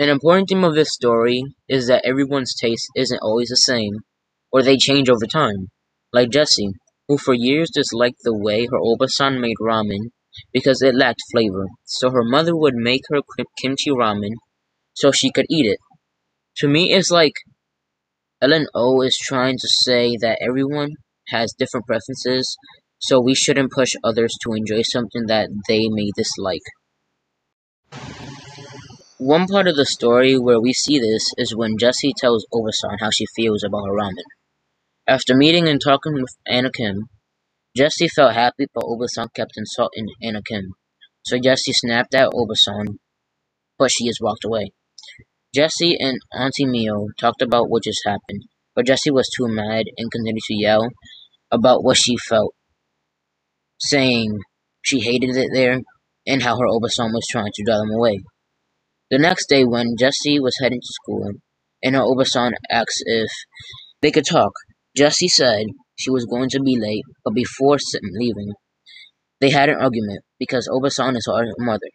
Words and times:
An 0.00 0.08
important 0.08 0.48
theme 0.48 0.62
of 0.62 0.74
this 0.74 0.92
story 0.94 1.42
is 1.68 1.88
that 1.88 2.04
everyone's 2.04 2.54
taste 2.54 2.86
isn't 2.96 3.20
always 3.20 3.48
the 3.48 3.56
same, 3.56 3.98
or 4.52 4.62
they 4.62 4.76
change 4.76 5.08
over 5.10 5.26
time. 5.26 5.68
Like 6.12 6.30
Jessie, 6.30 6.70
who 7.08 7.18
for 7.18 7.34
years 7.34 7.70
disliked 7.74 8.20
the 8.22 8.36
way 8.36 8.66
her 8.66 8.78
Obasan 8.78 9.40
made 9.40 9.56
ramen 9.60 10.10
because 10.52 10.82
it 10.82 10.94
lacked 10.94 11.20
flavor, 11.32 11.66
so 11.84 12.10
her 12.10 12.22
mother 12.22 12.56
would 12.56 12.74
make 12.76 13.02
her 13.08 13.20
kimchi 13.60 13.90
ramen 13.90 14.34
so 14.94 15.10
she 15.10 15.32
could 15.32 15.46
eat 15.50 15.66
it. 15.66 15.78
To 16.58 16.68
me, 16.68 16.92
it's 16.92 17.10
like 17.10 17.34
Ellen 18.40 18.66
O 18.74 19.02
is 19.02 19.16
trying 19.16 19.56
to 19.58 19.68
say 19.84 20.16
that 20.20 20.38
everyone 20.40 20.90
has 21.28 21.54
different 21.58 21.86
preferences, 21.86 22.56
so 22.98 23.20
we 23.20 23.34
shouldn't 23.34 23.72
push 23.72 23.94
others 24.04 24.34
to 24.42 24.54
enjoy 24.54 24.82
something 24.82 25.26
that 25.26 25.48
they 25.68 25.88
may 25.88 26.10
dislike. 26.16 26.62
One 29.20 29.48
part 29.48 29.66
of 29.66 29.74
the 29.74 29.84
story 29.84 30.38
where 30.38 30.60
we 30.60 30.72
see 30.72 31.00
this 31.00 31.32
is 31.36 31.56
when 31.56 31.76
Jessie 31.76 32.12
tells 32.16 32.46
Obasan 32.54 33.00
how 33.00 33.10
she 33.10 33.26
feels 33.34 33.64
about 33.64 33.86
her 33.86 33.92
ramen. 33.92 34.22
After 35.08 35.34
meeting 35.36 35.66
and 35.66 35.80
talking 35.84 36.12
with 36.14 36.36
Anna 36.46 36.70
Kim, 36.70 37.08
Jessie 37.76 38.06
felt 38.06 38.34
happy 38.34 38.66
but 38.72 38.84
Obasan 38.84 39.34
kept 39.34 39.56
insulting 39.56 40.06
Anna 40.22 40.40
Kim, 40.48 40.74
so 41.22 41.36
Jessie 41.36 41.72
snapped 41.72 42.14
at 42.14 42.30
Obasan, 42.30 42.98
but 43.76 43.90
she 43.90 44.06
just 44.06 44.20
walked 44.22 44.44
away. 44.44 44.70
Jessie 45.52 45.96
and 45.98 46.20
Auntie 46.32 46.66
Mio 46.66 47.08
talked 47.18 47.42
about 47.42 47.68
what 47.68 47.82
just 47.82 48.02
happened, 48.06 48.44
but 48.76 48.86
Jessie 48.86 49.10
was 49.10 49.28
too 49.36 49.48
mad 49.48 49.86
and 49.96 50.12
continued 50.12 50.44
to 50.46 50.54
yell 50.54 50.90
about 51.50 51.82
what 51.82 51.96
she 51.96 52.16
felt, 52.28 52.54
saying 53.80 54.38
she 54.82 55.00
hated 55.00 55.36
it 55.36 55.50
there 55.52 55.80
and 56.24 56.40
how 56.40 56.56
her 56.56 56.68
Obasan 56.68 57.12
was 57.12 57.26
trying 57.28 57.50
to 57.52 57.64
drive 57.64 57.80
them 57.80 57.90
away. 57.90 58.20
The 59.10 59.18
next 59.18 59.48
day, 59.48 59.64
when 59.64 59.96
Jessie 59.98 60.38
was 60.38 60.54
heading 60.60 60.80
to 60.80 60.92
school, 61.02 61.32
and 61.82 61.94
her 61.94 62.02
Obasan 62.02 62.52
asked 62.70 63.02
if 63.06 63.30
they 64.02 64.10
could 64.10 64.26
talk, 64.26 64.52
Jessie 64.94 65.28
said 65.28 65.64
she 65.96 66.10
was 66.10 66.26
going 66.26 66.50
to 66.50 66.60
be 66.60 66.76
late, 66.78 67.04
but 67.24 67.32
before 67.32 67.78
leaving, 68.02 68.52
they 69.40 69.48
had 69.48 69.70
an 69.70 69.80
argument 69.80 70.24
because 70.38 70.68
Obasan 70.68 71.16
is 71.16 71.26
her 71.26 71.46
mother. 71.58 71.88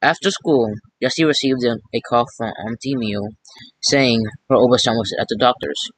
After 0.00 0.30
school, 0.30 0.72
Jessie 1.02 1.24
received 1.24 1.64
a, 1.64 2.00
call 2.08 2.26
from 2.36 2.52
Auntie 2.66 2.96
Mio 2.96 3.22
saying 3.80 4.24
her 4.48 4.56
Obasan 4.56 4.96
was 4.96 5.14
at 5.18 5.26
the 5.28 5.36
doctor's. 5.38 5.90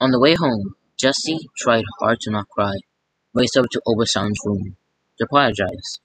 On 0.00 0.10
the 0.10 0.20
way 0.20 0.34
home, 0.34 0.74
Jessie 0.98 1.38
tried 1.58 1.84
hard 2.00 2.18
to 2.22 2.30
not 2.30 2.48
cry, 2.48 2.76
raced 3.34 3.56
up 3.58 3.66
to 3.72 3.82
Obasan's 3.86 4.38
room 4.44 4.76
to 5.18 5.24
apologize. 5.24 6.00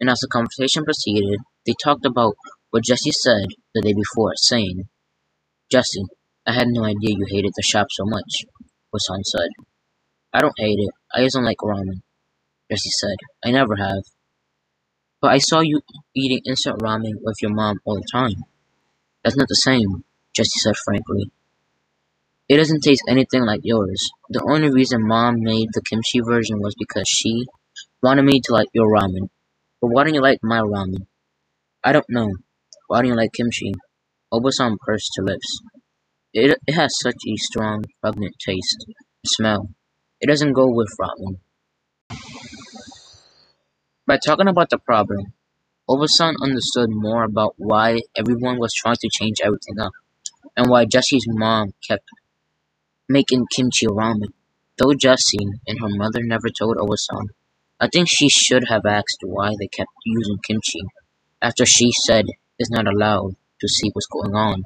And 0.00 0.10
as 0.10 0.18
the 0.20 0.28
conversation 0.28 0.84
proceeded, 0.84 1.40
they 1.66 1.74
talked 1.82 2.06
about 2.06 2.34
what 2.70 2.84
Jessie 2.84 3.12
said 3.12 3.46
the 3.74 3.82
day 3.82 3.94
before, 3.94 4.32
saying, 4.36 4.88
Jessie, 5.70 6.04
I 6.46 6.52
had 6.52 6.68
no 6.68 6.84
idea 6.84 7.16
you 7.16 7.26
hated 7.28 7.52
the 7.56 7.62
shop 7.62 7.88
so 7.90 8.04
much, 8.06 8.44
Obasan 8.94 9.22
said. 9.24 9.48
I 10.32 10.40
don't 10.40 10.54
hate 10.58 10.78
it, 10.78 10.90
I 11.14 11.22
just 11.24 11.34
don't 11.34 11.44
like 11.44 11.58
ramen, 11.58 12.00
Jessie 12.70 12.90
said. 12.90 13.16
I 13.44 13.50
never 13.50 13.76
have. 13.76 14.02
But 15.20 15.32
I 15.32 15.38
saw 15.38 15.60
you 15.60 15.80
eating 16.14 16.42
instant 16.46 16.80
ramen 16.80 17.14
with 17.22 17.36
your 17.42 17.52
mom 17.52 17.78
all 17.84 17.96
the 17.96 18.06
time. 18.12 18.44
That's 19.24 19.36
not 19.36 19.48
the 19.48 19.54
same, 19.54 20.04
Jessie 20.36 20.60
said 20.60 20.76
frankly. 20.84 21.30
It 22.48 22.56
doesn't 22.56 22.82
taste 22.82 23.02
anything 23.08 23.44
like 23.44 23.60
yours. 23.64 24.08
The 24.30 24.46
only 24.48 24.70
reason 24.70 25.06
mom 25.06 25.36
made 25.40 25.68
the 25.72 25.82
kimchi 25.82 26.20
version 26.20 26.60
was 26.60 26.74
because 26.78 27.08
she 27.08 27.46
wanted 28.02 28.22
me 28.24 28.40
to 28.44 28.52
like 28.52 28.68
your 28.72 28.88
ramen. 28.90 29.28
But 29.80 29.88
why 29.88 30.04
don't 30.04 30.14
you 30.14 30.22
like 30.22 30.40
my 30.42 30.60
ramen? 30.60 31.06
I 31.84 31.92
don't 31.92 32.08
know. 32.10 32.32
Why 32.88 32.98
don't 33.00 33.10
you 33.10 33.16
like 33.16 33.32
kimchi? 33.32 33.72
Obasan 34.32 34.76
pursed 34.78 35.12
her 35.16 35.24
lips. 35.24 35.60
It, 36.32 36.58
it 36.66 36.74
has 36.74 36.98
such 37.00 37.16
a 37.26 37.36
strong, 37.36 37.84
pungent 38.02 38.34
taste 38.44 38.86
smell. 39.24 39.70
It 40.20 40.26
doesn't 40.26 40.52
go 40.52 40.66
with 40.68 40.88
ramen. 41.00 41.38
By 44.06 44.18
talking 44.18 44.48
about 44.48 44.70
the 44.70 44.78
problem, 44.78 45.32
Obasan 45.88 46.34
understood 46.42 46.90
more 46.90 47.24
about 47.24 47.54
why 47.56 48.00
everyone 48.16 48.58
was 48.58 48.72
trying 48.74 48.96
to 49.00 49.08
change 49.12 49.36
everything 49.42 49.78
up, 49.80 49.92
and 50.56 50.68
why 50.68 50.84
Jessie's 50.84 51.26
mom 51.28 51.72
kept 51.86 52.04
making 53.08 53.46
kimchi 53.54 53.86
ramen. 53.86 54.32
Though 54.76 54.94
Jessie 54.94 55.46
and 55.66 55.80
her 55.80 55.88
mother 55.88 56.20
never 56.22 56.48
told 56.50 56.76
Obasan, 56.76 57.28
I 57.80 57.88
think 57.88 58.08
she 58.08 58.28
should 58.28 58.64
have 58.68 58.86
asked 58.86 59.18
why 59.22 59.50
they 59.58 59.68
kept 59.68 59.90
using 60.04 60.38
kimchi, 60.46 60.80
after 61.40 61.64
she 61.64 61.90
said 62.06 62.26
it's 62.58 62.70
not 62.70 62.86
allowed 62.88 63.36
to 63.60 63.68
see 63.68 63.90
what's 63.92 64.06
going 64.06 64.34
on. 64.34 64.64